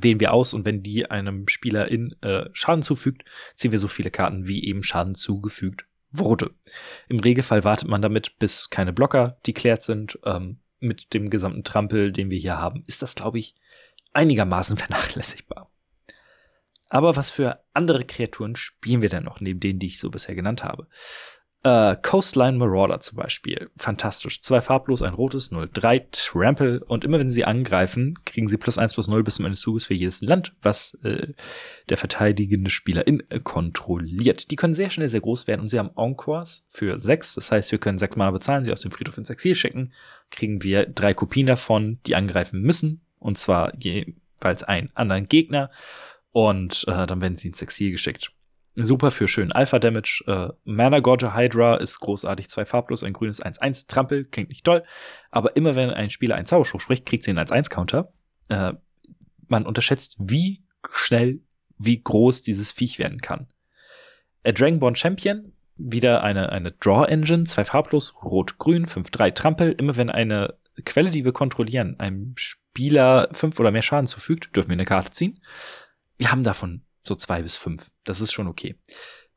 wählen 0.00 0.20
wir 0.20 0.32
aus 0.32 0.54
und 0.54 0.64
wenn 0.64 0.82
die 0.82 1.10
einem 1.10 1.48
Spieler 1.48 1.88
in 1.88 2.16
äh, 2.22 2.48
Schaden 2.52 2.82
zufügt, 2.82 3.24
ziehen 3.54 3.72
wir 3.72 3.78
so 3.78 3.88
viele 3.88 4.10
Karten, 4.10 4.46
wie 4.46 4.64
eben 4.64 4.82
Schaden 4.82 5.14
zugefügt 5.14 5.86
wurde. 6.10 6.50
Im 7.08 7.20
Regelfall 7.20 7.64
wartet 7.64 7.88
man 7.88 8.02
damit, 8.02 8.38
bis 8.38 8.70
keine 8.70 8.92
Blocker 8.92 9.38
deklärt 9.46 9.82
sind. 9.82 10.18
Ähm, 10.24 10.58
mit 10.82 11.14
dem 11.14 11.30
gesamten 11.30 11.64
Trampel, 11.64 12.12
den 12.12 12.30
wir 12.30 12.38
hier 12.38 12.58
haben, 12.58 12.84
ist 12.86 13.02
das, 13.02 13.14
glaube 13.14 13.38
ich, 13.38 13.54
einigermaßen 14.12 14.76
vernachlässigbar. 14.78 15.70
Aber 16.88 17.16
was 17.16 17.30
für 17.30 17.64
andere 17.72 18.04
Kreaturen 18.04 18.54
spielen 18.56 19.00
wir 19.00 19.08
denn 19.08 19.24
noch, 19.24 19.40
neben 19.40 19.60
denen, 19.60 19.78
die 19.78 19.86
ich 19.86 19.98
so 19.98 20.10
bisher 20.10 20.34
genannt 20.34 20.62
habe? 20.62 20.88
Äh, 21.64 21.96
Coastline 22.02 22.58
Marauder 22.58 22.98
zum 22.98 23.18
Beispiel. 23.18 23.70
Fantastisch. 23.76 24.40
Zwei 24.40 24.60
farblos, 24.60 25.00
ein 25.00 25.14
rotes, 25.14 25.52
0-3, 25.52 26.06
Trample. 26.10 26.82
Und 26.84 27.04
immer 27.04 27.20
wenn 27.20 27.28
sie 27.28 27.44
angreifen, 27.44 28.18
kriegen 28.24 28.48
sie 28.48 28.56
plus 28.56 28.78
1 28.78 28.94
plus 28.94 29.06
0 29.06 29.22
bis 29.22 29.36
zum 29.36 29.44
Ende 29.44 29.52
des 29.52 29.60
Zuges 29.60 29.84
für 29.84 29.94
jedes 29.94 30.22
Land, 30.22 30.54
was 30.60 30.94
äh, 31.04 31.34
der 31.88 31.96
verteidigende 31.96 32.68
Spielerin 32.68 33.22
äh, 33.28 33.38
kontrolliert. 33.38 34.50
Die 34.50 34.56
können 34.56 34.74
sehr 34.74 34.90
schnell 34.90 35.08
sehr 35.08 35.20
groß 35.20 35.46
werden 35.46 35.60
und 35.60 35.68
sie 35.68 35.78
haben 35.78 35.90
Encores 35.96 36.66
für 36.68 36.98
6. 36.98 37.36
Das 37.36 37.52
heißt, 37.52 37.70
wir 37.70 37.78
können 37.78 37.98
6 37.98 38.16
Mana 38.16 38.32
bezahlen, 38.32 38.64
sie 38.64 38.72
aus 38.72 38.80
dem 38.80 38.90
Friedhof 38.90 39.18
ins 39.18 39.30
Exil 39.30 39.54
schicken. 39.54 39.92
Kriegen 40.30 40.64
wir 40.64 40.86
drei 40.86 41.14
Kopien 41.14 41.46
davon, 41.46 42.00
die 42.06 42.16
angreifen 42.16 42.60
müssen. 42.60 43.02
Und 43.20 43.38
zwar 43.38 43.72
jeweils 43.78 44.64
einen 44.64 44.90
anderen 44.94 45.28
Gegner 45.28 45.70
und 46.32 46.84
äh, 46.88 47.06
dann 47.06 47.20
werden 47.20 47.36
sie 47.36 47.48
ins 47.48 47.62
Exil 47.62 47.92
geschickt. 47.92 48.32
Super 48.74 49.10
für 49.10 49.28
schönen 49.28 49.52
Alpha-Damage. 49.52 50.24
Äh, 50.26 50.48
Mana 50.64 51.00
Gorger 51.00 51.36
Hydra 51.36 51.76
ist 51.76 52.00
großartig, 52.00 52.48
zwei 52.48 52.64
farblos, 52.64 53.04
ein 53.04 53.12
grünes 53.12 53.42
1-1 53.42 53.86
Trampel, 53.86 54.24
klingt 54.24 54.48
nicht 54.48 54.64
toll. 54.64 54.82
Aber 55.30 55.56
immer 55.56 55.76
wenn 55.76 55.90
ein 55.90 56.08
Spieler 56.08 56.36
einen 56.36 56.46
Zauberspruch 56.46 56.80
spricht, 56.80 57.04
kriegt 57.04 57.24
sie 57.24 57.32
einen 57.32 57.46
1-1-Counter. 57.46 58.12
Äh, 58.48 58.72
man 59.46 59.66
unterschätzt, 59.66 60.16
wie 60.18 60.64
schnell, 60.90 61.40
wie 61.76 62.02
groß 62.02 62.42
dieses 62.42 62.72
Viech 62.72 62.98
werden 62.98 63.20
kann. 63.20 63.48
A 64.46 64.52
Dragonborn 64.52 64.96
Champion, 64.96 65.52
wieder 65.76 66.22
eine, 66.22 66.50
eine 66.50 66.72
Draw-Engine, 66.72 67.44
zwei 67.44 67.64
farblos, 67.64 68.22
rot-grün, 68.22 68.86
5-3 68.86 69.34
Trampel. 69.34 69.72
Immer 69.72 69.96
wenn 69.96 70.08
eine 70.08 70.54
Quelle, 70.84 71.10
die 71.10 71.26
wir 71.26 71.32
kontrollieren, 71.32 72.00
einem 72.00 72.32
Spieler 72.36 73.28
fünf 73.32 73.60
oder 73.60 73.70
mehr 73.70 73.82
Schaden 73.82 74.06
zufügt, 74.06 74.56
dürfen 74.56 74.70
wir 74.70 74.74
eine 74.74 74.86
Karte 74.86 75.10
ziehen. 75.10 75.40
Wir 76.16 76.32
haben 76.32 76.42
davon 76.42 76.82
so 77.04 77.14
zwei 77.14 77.42
bis 77.42 77.56
fünf. 77.56 77.90
Das 78.04 78.20
ist 78.20 78.32
schon 78.32 78.46
okay. 78.46 78.76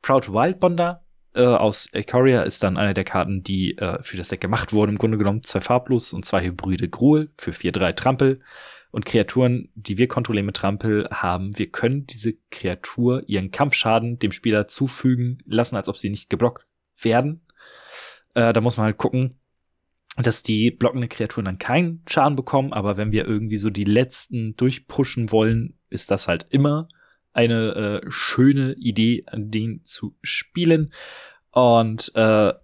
Proud 0.02 0.28
Wild 0.28 0.60
Bonder 0.60 1.04
äh, 1.34 1.44
aus 1.44 1.88
Ikoria 1.92 2.42
ist 2.42 2.62
dann 2.62 2.76
eine 2.76 2.94
der 2.94 3.04
Karten, 3.04 3.42
die 3.42 3.76
äh, 3.78 4.02
für 4.02 4.16
das 4.16 4.28
Deck 4.28 4.40
gemacht 4.40 4.72
wurden. 4.72 4.92
Im 4.92 4.98
Grunde 4.98 5.18
genommen 5.18 5.42
zwei 5.42 5.60
farblos 5.60 6.12
und 6.12 6.24
zwei 6.24 6.42
Hybride 6.44 6.88
Gruel 6.88 7.30
für 7.38 7.50
4-3 7.50 7.94
Trampel. 7.94 8.40
Und 8.90 9.04
Kreaturen, 9.04 9.70
die 9.74 9.98
wir 9.98 10.08
kontrollieren 10.08 10.46
mit 10.46 10.56
Trampel, 10.56 11.06
haben, 11.10 11.58
wir 11.58 11.70
können 11.70 12.06
diese 12.06 12.32
Kreatur 12.50 13.22
ihren 13.26 13.50
Kampfschaden 13.50 14.18
dem 14.18 14.32
Spieler 14.32 14.68
zufügen 14.68 15.38
lassen, 15.44 15.76
als 15.76 15.88
ob 15.90 15.98
sie 15.98 16.08
nicht 16.08 16.30
geblockt 16.30 16.66
werden. 17.02 17.44
Äh, 18.34 18.54
da 18.54 18.60
muss 18.62 18.78
man 18.78 18.86
halt 18.86 18.96
gucken, 18.96 19.38
dass 20.16 20.42
die 20.42 20.70
blockende 20.70 21.08
Kreaturen 21.08 21.44
dann 21.44 21.58
keinen 21.58 22.02
Schaden 22.08 22.36
bekommen, 22.36 22.72
aber 22.72 22.96
wenn 22.96 23.12
wir 23.12 23.26
irgendwie 23.26 23.58
so 23.58 23.68
die 23.68 23.84
letzten 23.84 24.56
durchpushen 24.56 25.30
wollen, 25.30 25.78
ist 25.90 26.10
das 26.10 26.26
halt 26.26 26.46
immer 26.48 26.88
eine 27.36 28.02
äh, 28.02 28.10
schöne 28.10 28.74
Idee, 28.74 29.24
denen 29.32 29.84
zu 29.84 30.16
spielen. 30.22 30.92
Und 31.50 32.10
äh, 32.14 32.54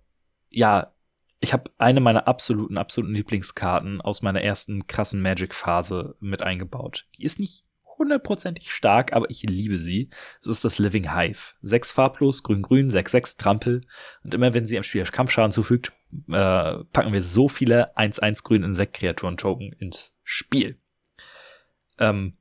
ja, 0.51 0.93
ich 1.41 1.53
habe 1.53 1.71
eine 1.77 2.01
meiner 2.01 2.27
absoluten, 2.27 2.79
absoluten 2.79 3.15
Lieblingskarten 3.15 4.01
aus 4.01 4.23
meiner 4.23 4.43
ersten 4.43 4.87
krassen 4.87 5.21
Magic-Phase 5.21 6.17
mit 6.21 6.43
eingebaut. 6.43 7.07
Die 7.19 7.25
ist 7.25 7.39
nicht 7.39 7.65
hundertprozentig 7.99 8.73
stark, 8.73 9.13
aber 9.13 9.29
ich 9.29 9.43
liebe 9.43 9.77
sie. 9.77 10.09
Das 10.43 10.53
ist 10.53 10.65
das 10.65 10.79
Living 10.79 11.15
Hive. 11.15 11.55
Sechs 11.61 11.93
farblos, 11.93 12.43
grün-grün, 12.43 12.91
6-6 12.91 13.39
Trampel. 13.39 13.83
Und 14.25 14.33
immer 14.33 14.55
wenn 14.55 14.67
sie 14.67 14.79
am 14.79 14.85
Spieler 14.85 15.05
Kampfschaden 15.05 15.53
zufügt, 15.53 15.93
äh, 16.29 16.85
packen 16.93 17.13
wir 17.13 17.23
so 17.23 17.49
viele 17.49 17.97
1-1 17.97 18.43
grün 18.43 18.63
Insekt-Kreaturen-Token 18.63 19.73
ins 19.75 20.17
Spiel. 20.25 20.79
Ähm, 21.99 22.39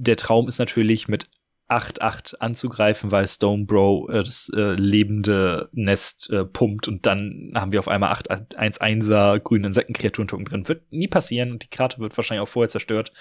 der 0.00 0.16
Traum 0.16 0.48
ist 0.48 0.58
natürlich 0.58 1.08
mit 1.08 1.28
8-8 1.68 2.36
anzugreifen, 2.36 3.12
weil 3.12 3.28
Stone 3.28 3.64
Bro 3.64 4.08
äh, 4.08 4.24
das 4.24 4.50
äh, 4.54 4.74
lebende 4.74 5.68
Nest 5.72 6.30
äh, 6.30 6.44
pumpt 6.44 6.88
und 6.88 7.06
dann 7.06 7.52
haben 7.54 7.70
wir 7.70 7.78
auf 7.78 7.86
einmal 7.86 8.12
8-1-1er 8.12 9.38
grüne 9.38 9.68
Insektenkreaturen 9.68 10.44
drin. 10.44 10.68
Wird 10.68 10.90
nie 10.90 11.06
passieren 11.06 11.52
und 11.52 11.62
die 11.62 11.68
Karte 11.68 11.98
wird 12.00 12.16
wahrscheinlich 12.16 12.42
auch 12.42 12.48
vorher 12.48 12.68
zerstört. 12.68 13.12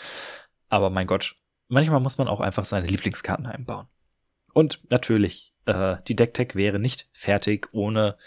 Aber 0.70 0.90
mein 0.90 1.06
Gott, 1.06 1.36
manchmal 1.68 2.00
muss 2.00 2.18
man 2.18 2.28
auch 2.28 2.40
einfach 2.40 2.66
seine 2.66 2.88
Lieblingskarten 2.88 3.46
einbauen. 3.46 3.88
Und 4.54 4.80
natürlich, 4.90 5.54
äh, 5.66 5.98
die 6.08 6.16
Decktech 6.16 6.56
wäre 6.56 6.80
nicht 6.80 7.08
fertig 7.14 7.70
ohne 7.72 8.18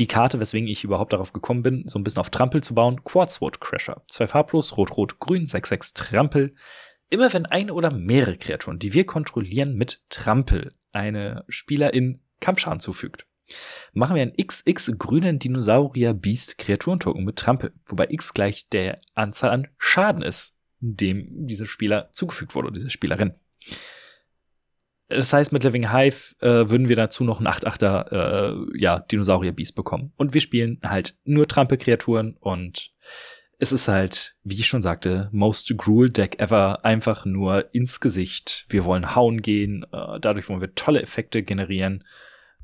die 0.00 0.08
Karte, 0.08 0.40
weswegen 0.40 0.68
ich 0.68 0.82
überhaupt 0.82 1.12
darauf 1.12 1.32
gekommen 1.32 1.62
bin, 1.62 1.84
so 1.86 1.98
ein 1.98 2.04
bisschen 2.04 2.20
auf 2.20 2.30
Trampel 2.30 2.62
zu 2.62 2.74
bauen. 2.74 3.04
Quartzwood 3.04 3.60
Crasher. 3.60 4.02
Zwei 4.08 4.26
farblos, 4.26 4.76
rot, 4.76 4.96
rot, 4.96 5.20
grün, 5.20 5.46
6-6 5.46 5.94
Trampel. 5.94 6.56
Immer 7.10 7.32
wenn 7.32 7.46
eine 7.46 7.74
oder 7.74 7.92
mehrere 7.92 8.36
Kreaturen, 8.36 8.78
die 8.78 8.92
wir 8.94 9.04
kontrollieren, 9.04 9.74
mit 9.74 10.02
Trampel 10.08 10.72
eine 10.92 11.44
Spielerin 11.48 12.20
Kampfschaden 12.40 12.80
zufügt, 12.80 13.26
machen 13.92 14.16
wir 14.16 14.22
einen 14.22 14.36
XX 14.36 14.98
grünen 14.98 15.38
Dinosaurier 15.38 16.14
Beast 16.14 16.58
Kreaturentoken 16.58 17.24
mit 17.24 17.36
Trampel, 17.36 17.72
wobei 17.86 18.06
X 18.10 18.34
gleich 18.34 18.68
der 18.68 19.00
Anzahl 19.14 19.50
an 19.50 19.68
Schaden 19.78 20.22
ist, 20.22 20.60
dem 20.80 21.46
dieser 21.46 21.66
Spieler 21.66 22.10
zugefügt 22.12 22.54
wurde, 22.54 22.72
diese 22.72 22.90
Spielerin. 22.90 23.34
Das 25.08 25.32
heißt, 25.32 25.52
mit 25.52 25.64
Living 25.64 25.92
Hive 25.92 26.34
äh, 26.40 26.70
würden 26.70 26.88
wir 26.88 26.96
dazu 26.96 27.24
noch 27.24 27.38
einen 27.38 27.46
8-8er 27.46 28.12
äh, 28.12 28.80
ja, 28.80 29.00
Dinosaurier 29.00 29.52
Beast 29.52 29.74
bekommen. 29.74 30.12
Und 30.16 30.32
wir 30.32 30.40
spielen 30.40 30.80
halt 30.82 31.16
nur 31.24 31.46
Trampelkreaturen 31.46 32.36
und 32.38 32.92
es 33.58 33.72
ist 33.72 33.88
halt, 33.88 34.36
wie 34.42 34.58
ich 34.58 34.66
schon 34.66 34.82
sagte, 34.82 35.28
most 35.32 35.72
Gruel 35.76 36.10
Deck 36.10 36.40
ever, 36.40 36.84
einfach 36.84 37.24
nur 37.24 37.74
ins 37.74 38.00
Gesicht. 38.00 38.66
Wir 38.68 38.84
wollen 38.84 39.14
hauen 39.14 39.42
gehen, 39.42 39.84
äh, 39.92 40.20
dadurch 40.20 40.48
wollen 40.48 40.60
wir 40.60 40.74
tolle 40.74 41.02
Effekte 41.02 41.42
generieren. 41.42 42.04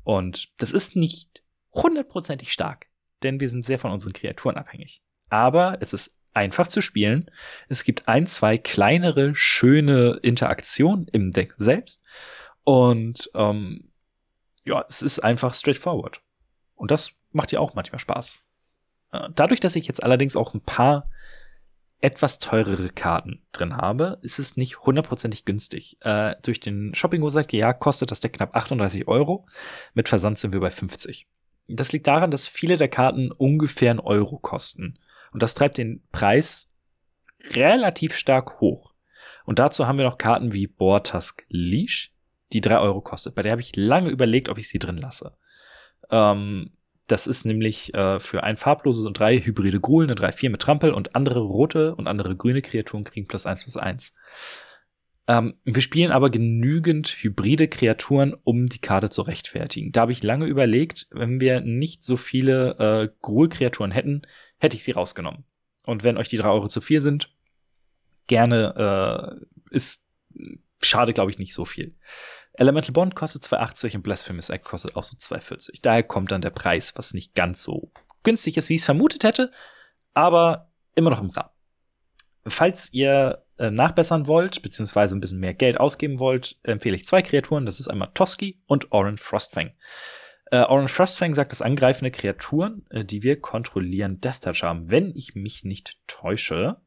Und 0.03 0.49
das 0.57 0.71
ist 0.71 0.95
nicht 0.95 1.43
hundertprozentig 1.73 2.51
stark, 2.51 2.87
denn 3.23 3.39
wir 3.39 3.49
sind 3.49 3.63
sehr 3.63 3.79
von 3.79 3.91
unseren 3.91 4.13
Kreaturen 4.13 4.57
abhängig. 4.57 5.01
Aber 5.29 5.77
es 5.81 5.93
ist 5.93 6.17
einfach 6.33 6.67
zu 6.67 6.81
spielen. 6.81 7.29
Es 7.67 7.83
gibt 7.83 8.07
ein, 8.07 8.27
zwei 8.27 8.57
kleinere, 8.57 9.35
schöne 9.35 10.19
Interaktionen 10.21 11.07
im 11.11 11.31
Deck 11.31 11.53
selbst. 11.57 12.05
Und 12.63 13.29
ähm, 13.33 13.91
ja, 14.63 14.85
es 14.87 15.01
ist 15.01 15.19
einfach 15.19 15.53
straightforward. 15.53 16.21
Und 16.75 16.91
das 16.91 17.17
macht 17.31 17.51
ja 17.51 17.59
auch 17.59 17.73
manchmal 17.73 17.99
Spaß. 17.99 18.45
Dadurch, 19.11 19.59
dass 19.59 19.75
ich 19.75 19.87
jetzt 19.87 20.03
allerdings 20.03 20.35
auch 20.35 20.53
ein 20.53 20.61
paar 20.61 21.09
etwas 21.99 22.39
teurere 22.39 22.89
Karten 22.89 23.43
drin 23.51 23.77
habe, 23.77 24.17
ist 24.21 24.39
es 24.39 24.57
nicht 24.57 24.79
hundertprozentig 24.79 25.45
günstig. 25.45 25.97
Äh, 26.01 26.35
durch 26.41 26.59
den 26.59 26.95
Shopping 26.95 27.27
seit 27.29 27.47
gejagt 27.47 27.79
kostet 27.79 28.09
das 28.09 28.21
Deck 28.21 28.33
knapp 28.33 28.55
38 28.55 29.07
Euro. 29.07 29.45
Mit 29.93 30.09
Versand 30.09 30.39
sind 30.39 30.53
wir 30.53 30.59
bei 30.59 30.71
50. 30.71 31.27
Das 31.67 31.91
liegt 31.91 32.07
daran, 32.07 32.31
dass 32.31 32.47
viele 32.47 32.77
der 32.77 32.87
Karten 32.87 33.31
ungefähr 33.31 33.91
einen 33.91 33.99
Euro 33.99 34.39
kosten. 34.39 34.97
Und 35.31 35.43
das 35.43 35.53
treibt 35.53 35.77
den 35.77 36.03
Preis 36.11 36.73
relativ 37.51 38.15
stark 38.15 38.59
hoch. 38.59 38.93
Und 39.45 39.59
dazu 39.59 39.87
haben 39.87 39.97
wir 39.97 40.05
noch 40.05 40.17
Karten 40.17 40.53
wie 40.53 40.67
Bortask 40.67 41.45
Leash, 41.49 42.13
die 42.51 42.61
drei 42.61 42.79
Euro 42.79 43.01
kostet. 43.01 43.35
Bei 43.35 43.41
der 43.41 43.51
habe 43.51 43.61
ich 43.61 43.75
lange 43.75 44.09
überlegt, 44.09 44.49
ob 44.49 44.57
ich 44.57 44.67
sie 44.67 44.79
drin 44.79 44.97
lasse. 44.97 45.37
Ähm, 46.09 46.71
das 47.11 47.27
ist 47.27 47.45
nämlich 47.45 47.93
äh, 47.93 48.19
für 48.19 48.43
ein 48.43 48.57
farbloses 48.57 49.05
und 49.05 49.19
drei 49.19 49.39
hybride 49.39 49.79
Gruel, 49.79 50.07
eine 50.07 50.15
3-4 50.15 50.49
mit 50.49 50.61
Trampel 50.61 50.91
und 50.91 51.15
andere 51.15 51.39
rote 51.39 51.95
und 51.95 52.07
andere 52.07 52.35
grüne 52.35 52.61
Kreaturen 52.61 53.03
kriegen 53.03 53.27
plus 53.27 53.45
1 53.45 53.63
plus 53.63 53.75
1. 53.75 54.13
Ähm, 55.27 55.55
wir 55.65 55.81
spielen 55.81 56.11
aber 56.11 56.29
genügend 56.29 57.09
hybride 57.09 57.67
Kreaturen, 57.67 58.33
um 58.43 58.67
die 58.67 58.79
Karte 58.79 59.09
zu 59.09 59.23
rechtfertigen. 59.23 59.91
Da 59.91 60.01
habe 60.01 60.13
ich 60.13 60.23
lange 60.23 60.45
überlegt, 60.45 61.07
wenn 61.11 61.41
wir 61.41 61.59
nicht 61.61 62.03
so 62.03 62.15
viele 62.15 62.77
äh, 62.79 63.09
Gruel-Kreaturen 63.21 63.91
hätten, 63.91 64.21
hätte 64.57 64.75
ich 64.75 64.83
sie 64.83 64.91
rausgenommen. 64.91 65.43
Und 65.83 66.03
wenn 66.03 66.17
euch 66.17 66.29
die 66.29 66.37
3 66.37 66.49
Euro 66.49 66.67
zu 66.69 66.79
viel 66.79 67.01
sind, 67.01 67.29
gerne 68.27 69.37
äh, 69.69 69.75
ist 69.75 70.07
schade, 70.81 71.13
glaube 71.13 71.31
ich, 71.31 71.39
nicht 71.39 71.53
so 71.53 71.65
viel. 71.65 71.95
Elemental 72.61 72.93
Bond 72.93 73.15
kostet 73.15 73.43
2,80 73.43 73.95
und 73.95 74.03
Blasphemous 74.03 74.49
Act 74.49 74.65
kostet 74.65 74.95
auch 74.95 75.03
so 75.03 75.17
2,40. 75.17 75.79
Daher 75.81 76.03
kommt 76.03 76.31
dann 76.31 76.41
der 76.41 76.51
Preis, 76.51 76.93
was 76.95 77.15
nicht 77.15 77.33
ganz 77.33 77.63
so 77.63 77.91
günstig 78.21 78.55
ist, 78.55 78.69
wie 78.69 78.75
ich 78.75 78.81
es 78.81 78.85
vermutet 78.85 79.23
hätte, 79.23 79.51
aber 80.13 80.71
immer 80.93 81.09
noch 81.09 81.21
im 81.21 81.31
Rahmen. 81.31 81.49
Falls 82.45 82.93
ihr 82.93 83.43
äh, 83.57 83.71
nachbessern 83.71 84.27
wollt, 84.27 84.61
beziehungsweise 84.61 85.15
ein 85.15 85.19
bisschen 85.19 85.39
mehr 85.39 85.55
Geld 85.55 85.79
ausgeben 85.79 86.19
wollt, 86.19 86.59
empfehle 86.61 86.95
ich 86.95 87.07
zwei 87.07 87.23
Kreaturen. 87.23 87.65
Das 87.65 87.79
ist 87.79 87.87
einmal 87.87 88.11
Toski 88.13 88.61
und 88.67 88.91
Oran 88.91 89.17
Frostfang. 89.17 89.71
Äh, 90.51 90.59
Oran 90.59 90.87
Frostfang 90.87 91.33
sagt, 91.33 91.51
dass 91.51 91.63
angreifende 91.63 92.11
Kreaturen, 92.11 92.85
äh, 92.91 93.03
die 93.03 93.23
wir 93.23 93.41
kontrollieren, 93.41 94.21
Death 94.21 94.41
Touch 94.41 94.61
haben. 94.61 94.91
Wenn 94.91 95.15
ich 95.15 95.33
mich 95.33 95.63
nicht 95.63 95.97
täusche, 96.05 96.77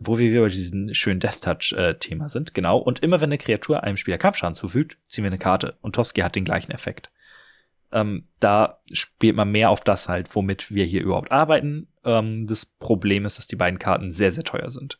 wo 0.00 0.18
wir 0.18 0.30
wieder 0.30 0.40
bei 0.40 0.48
diesem 0.48 0.92
schönen 0.94 1.20
Death 1.20 1.42
Touch-Thema 1.42 2.26
äh, 2.26 2.28
sind. 2.28 2.54
Genau. 2.54 2.78
Und 2.78 3.00
immer 3.00 3.20
wenn 3.20 3.28
eine 3.28 3.38
Kreatur 3.38 3.82
einem 3.82 3.96
Spieler 3.96 4.18
Kampfschaden 4.18 4.54
zufügt, 4.54 4.98
ziehen 5.06 5.24
wir 5.24 5.30
eine 5.30 5.38
Karte. 5.38 5.76
Und 5.82 5.94
Toski 5.94 6.22
hat 6.22 6.36
den 6.36 6.44
gleichen 6.44 6.72
Effekt. 6.72 7.10
Ähm, 7.92 8.28
da 8.38 8.80
spielt 8.92 9.36
man 9.36 9.50
mehr 9.50 9.70
auf 9.70 9.82
das 9.82 10.08
halt, 10.08 10.34
womit 10.34 10.70
wir 10.70 10.84
hier 10.84 11.02
überhaupt 11.02 11.30
arbeiten. 11.30 11.88
Ähm, 12.04 12.46
das 12.46 12.64
Problem 12.64 13.24
ist, 13.24 13.38
dass 13.38 13.46
die 13.46 13.56
beiden 13.56 13.78
Karten 13.78 14.12
sehr, 14.12 14.32
sehr 14.32 14.44
teuer 14.44 14.70
sind. 14.70 14.98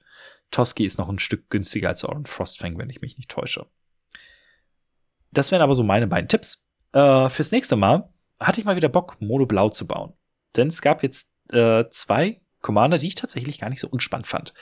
Toski 0.50 0.84
ist 0.84 0.98
noch 0.98 1.08
ein 1.08 1.18
Stück 1.18 1.48
günstiger 1.50 1.88
als 1.88 2.04
Oran 2.04 2.26
Frostfang, 2.26 2.76
wenn 2.78 2.90
ich 2.90 3.00
mich 3.00 3.16
nicht 3.16 3.30
täusche. 3.30 3.66
Das 5.32 5.52
wären 5.52 5.62
aber 5.62 5.74
so 5.74 5.84
meine 5.84 6.08
beiden 6.08 6.28
Tipps. 6.28 6.68
Äh, 6.92 7.28
fürs 7.28 7.52
nächste 7.52 7.76
Mal 7.76 8.12
hatte 8.40 8.60
ich 8.60 8.66
mal 8.66 8.76
wieder 8.76 8.88
Bock, 8.88 9.16
Mono 9.20 9.46
Blau 9.46 9.70
zu 9.70 9.86
bauen. 9.86 10.12
Denn 10.56 10.68
es 10.68 10.82
gab 10.82 11.02
jetzt 11.04 11.32
äh, 11.52 11.84
zwei 11.90 12.39
Commander, 12.60 12.98
die 12.98 13.06
ich 13.06 13.14
tatsächlich 13.14 13.58
gar 13.58 13.70
nicht 13.70 13.80
so 13.80 13.88
unspannend 13.88 14.26
fand. 14.26 14.52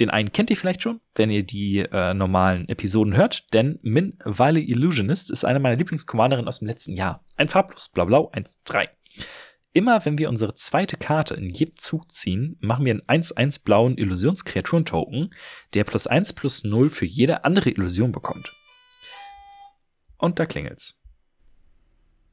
Den 0.00 0.10
einen 0.10 0.32
kennt 0.32 0.50
ihr 0.50 0.56
vielleicht 0.56 0.82
schon, 0.82 1.00
wenn 1.14 1.30
ihr 1.30 1.42
die 1.42 1.78
äh, 1.78 2.14
normalen 2.14 2.68
Episoden 2.68 3.16
hört, 3.16 3.52
denn 3.52 3.78
Min 3.82 4.18
Valley 4.24 4.62
Illusionist 4.62 5.30
ist 5.30 5.44
eine 5.44 5.60
meiner 5.60 5.76
Lieblingscommanderinnen 5.76 6.48
aus 6.48 6.60
dem 6.60 6.68
letzten 6.68 6.94
Jahr. 6.94 7.24
Ein 7.36 7.48
farblos 7.48 7.88
Blau-Blau 7.88 8.30
1-3. 8.32 8.88
Immer 9.72 10.04
wenn 10.04 10.18
wir 10.18 10.28
unsere 10.28 10.54
zweite 10.54 10.96
Karte 10.96 11.34
in 11.34 11.50
jedem 11.50 11.76
Zug 11.76 12.10
ziehen, 12.10 12.56
machen 12.60 12.84
wir 12.84 12.92
einen 13.06 13.22
1-1 13.22 13.64
blauen 13.64 13.98
Illusionskreaturen-Token, 13.98 15.34
der 15.74 15.84
plus 15.84 16.06
1 16.06 16.32
plus 16.32 16.64
0 16.64 16.90
für 16.90 17.04
jede 17.04 17.44
andere 17.44 17.70
Illusion 17.70 18.10
bekommt. 18.10 18.52
Und 20.16 20.38
da 20.38 20.46
klingelt's. 20.46 21.02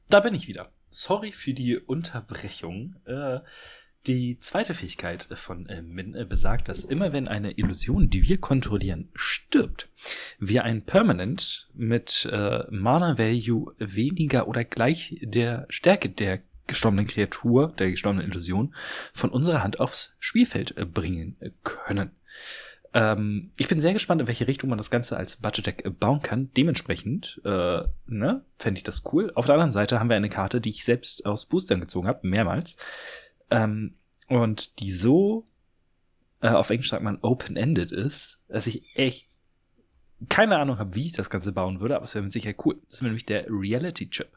Da 0.08 0.20
bin 0.20 0.34
ich 0.34 0.48
wieder. 0.48 0.72
Sorry 0.90 1.32
für 1.32 1.52
die 1.52 1.76
Unterbrechung. 1.76 2.96
Äh, 3.04 3.40
die 4.06 4.38
zweite 4.40 4.74
Fähigkeit 4.74 5.28
von 5.34 5.66
äh, 5.68 5.82
Min 5.82 6.14
äh, 6.14 6.24
besagt, 6.24 6.68
dass 6.68 6.84
immer 6.84 7.12
wenn 7.12 7.28
eine 7.28 7.52
Illusion, 7.52 8.08
die 8.08 8.28
wir 8.28 8.38
kontrollieren, 8.38 9.08
stirbt, 9.14 9.88
wir 10.38 10.64
ein 10.64 10.82
Permanent 10.82 11.68
mit 11.74 12.28
äh, 12.30 12.64
Mana 12.70 13.18
Value 13.18 13.74
weniger 13.78 14.48
oder 14.48 14.64
gleich 14.64 15.18
der 15.22 15.66
Stärke 15.68 16.08
der 16.08 16.40
gestorbenen 16.66 17.06
Kreatur, 17.06 17.72
der 17.78 17.90
gestorbenen 17.90 18.26
Illusion, 18.26 18.74
von 19.12 19.30
unserer 19.30 19.62
Hand 19.62 19.80
aufs 19.80 20.16
Spielfeld 20.18 20.76
äh, 20.76 20.84
bringen 20.84 21.36
können. 21.62 22.10
Ähm, 22.96 23.50
ich 23.58 23.68
bin 23.68 23.80
sehr 23.80 23.92
gespannt, 23.92 24.22
in 24.22 24.26
welche 24.26 24.48
Richtung 24.48 24.70
man 24.70 24.78
das 24.78 24.90
Ganze 24.90 25.16
als 25.16 25.36
Budget-Deck 25.36 25.84
äh, 25.84 25.90
bauen 25.90 26.22
kann. 26.22 26.50
Dementsprechend, 26.56 27.40
äh, 27.44 27.82
ne, 28.06 28.44
fände 28.58 28.78
ich 28.78 28.84
das 28.84 29.04
cool. 29.12 29.30
Auf 29.34 29.46
der 29.46 29.54
anderen 29.54 29.70
Seite 29.70 30.00
haben 30.00 30.08
wir 30.08 30.16
eine 30.16 30.30
Karte, 30.30 30.60
die 30.60 30.70
ich 30.70 30.84
selbst 30.84 31.26
aus 31.26 31.46
Boostern 31.46 31.80
gezogen 31.80 32.08
habe, 32.08 32.26
mehrmals. 32.26 32.78
Ähm, 33.50 33.94
und 34.28 34.80
die 34.80 34.92
so, 34.92 35.44
äh, 36.40 36.48
auf 36.48 36.70
Englisch 36.70 36.90
sagt 36.90 37.02
man 37.02 37.18
open-ended 37.20 37.92
ist, 37.92 38.44
dass 38.48 38.66
ich 38.66 38.96
echt 38.96 39.40
keine 40.28 40.58
Ahnung 40.58 40.78
habe, 40.78 40.94
wie 40.94 41.06
ich 41.06 41.12
das 41.12 41.28
Ganze 41.28 41.52
bauen 41.52 41.80
würde, 41.80 41.96
aber 41.96 42.04
es 42.04 42.14
wäre 42.14 42.22
mit 42.22 42.32
Sicherheit 42.32 42.64
cool. 42.64 42.76
Das 42.86 42.96
ist 42.96 43.02
nämlich 43.02 43.26
der 43.26 43.46
Reality 43.48 44.08
Chip. 44.08 44.30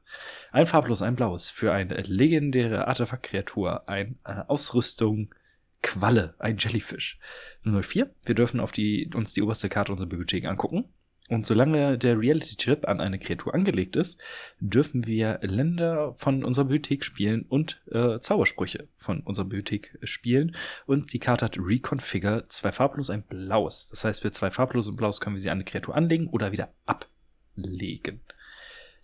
Ein 0.51 0.65
farblos, 0.65 1.01
ein 1.01 1.15
blaues 1.15 1.49
für 1.49 1.71
eine 1.71 1.95
legendäre 1.95 2.87
Artefakt-Kreatur, 2.87 3.87
ein 3.87 4.19
äh, 4.25 4.41
Ausrüstung 4.47 5.33
Qualle, 5.81 6.35
ein 6.39 6.57
Jellyfish. 6.57 7.17
04. 7.63 8.13
Wir 8.25 8.35
dürfen 8.35 8.59
auf 8.59 8.73
die, 8.73 9.09
uns 9.13 9.33
die 9.33 9.41
oberste 9.41 9.69
Karte 9.69 9.93
unserer 9.93 10.09
Bibliothek 10.09 10.45
angucken. 10.45 10.89
Und 11.29 11.45
solange 11.45 11.97
der 11.97 12.19
Reality-Chip 12.19 12.87
an 12.87 12.99
eine 12.99 13.19
Kreatur 13.19 13.53
angelegt 13.53 13.95
ist, 13.95 14.19
dürfen 14.59 15.05
wir 15.05 15.39
Länder 15.43 16.15
von 16.15 16.43
unserer 16.43 16.65
Bibliothek 16.65 17.05
spielen 17.05 17.45
und 17.47 17.81
äh, 17.91 18.19
Zaubersprüche 18.19 18.87
von 18.97 19.21
unserer 19.21 19.45
Bibliothek 19.45 19.99
spielen. 20.03 20.55
Und 20.87 21.13
die 21.13 21.19
Karte 21.19 21.45
hat 21.45 21.57
Reconfigure, 21.59 22.45
zwei 22.49 22.71
farblos, 22.71 23.11
ein 23.11 23.23
blaues. 23.23 23.89
Das 23.89 24.03
heißt, 24.03 24.21
für 24.23 24.31
zwei 24.31 24.49
farblos 24.49 24.87
und 24.87 24.95
blaues 24.95 25.21
können 25.21 25.35
wir 25.35 25.39
sie 25.39 25.51
an 25.51 25.59
eine 25.59 25.65
Kreatur 25.65 25.95
anlegen 25.95 26.27
oder 26.27 26.51
wieder 26.51 26.73
ablegen. 26.87 28.21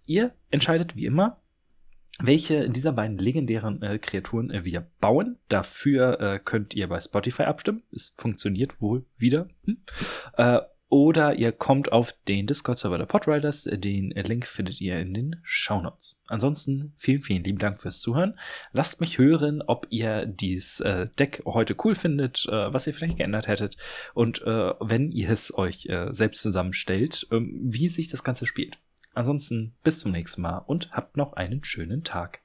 Ihr 0.07 0.33
entscheidet 0.49 0.95
wie 0.95 1.05
immer, 1.05 1.41
welche 2.19 2.69
dieser 2.69 2.93
beiden 2.93 3.17
legendären 3.17 3.81
äh, 3.83 3.99
Kreaturen 3.99 4.49
äh, 4.49 4.65
wir 4.65 4.87
bauen. 4.99 5.37
Dafür 5.47 6.19
äh, 6.21 6.39
könnt 6.43 6.73
ihr 6.73 6.87
bei 6.87 6.99
Spotify 6.99 7.43
abstimmen. 7.43 7.83
Es 7.91 8.15
funktioniert 8.17 8.81
wohl 8.81 9.05
wieder. 9.17 9.47
Hm? 9.65 9.77
Oder 10.87 11.33
ihr 11.35 11.51
kommt 11.51 11.91
auf 11.91 12.13
den 12.27 12.45
Discord-Server 12.45 12.97
der 12.97 13.05
Podriders. 13.05 13.63
Den 13.63 14.11
Link 14.11 14.45
findet 14.45 14.79
ihr 14.79 14.99
in 14.99 15.13
den 15.13 15.35
Shownotes. 15.43 16.21
Ansonsten 16.27 16.93
vielen, 16.95 17.23
vielen 17.23 17.43
lieben 17.43 17.57
Dank 17.57 17.81
fürs 17.81 17.99
Zuhören. 17.99 18.37
Lasst 18.71 19.01
mich 19.01 19.17
hören, 19.17 19.63
ob 19.63 19.87
ihr 19.89 20.25
dieses 20.25 20.81
äh, 20.81 21.07
Deck 21.17 21.41
heute 21.45 21.75
cool 21.83 21.95
findet, 21.95 22.45
äh, 22.47 22.71
was 22.71 22.85
ihr 22.85 22.93
vielleicht 22.93 23.17
geändert 23.17 23.47
hättet 23.47 23.77
und 24.13 24.43
äh, 24.43 24.73
wenn 24.79 25.11
ihr 25.11 25.29
es 25.29 25.55
euch 25.57 25.87
selbst 26.09 26.41
zusammenstellt, 26.41 27.27
ähm, 27.31 27.59
wie 27.61 27.89
sich 27.89 28.07
das 28.07 28.23
Ganze 28.23 28.45
spielt. 28.45 28.79
Ansonsten 29.13 29.75
bis 29.83 29.99
zum 29.99 30.11
nächsten 30.11 30.41
Mal 30.41 30.59
und 30.59 30.91
habt 30.91 31.17
noch 31.17 31.33
einen 31.33 31.63
schönen 31.63 32.03
Tag. 32.03 32.44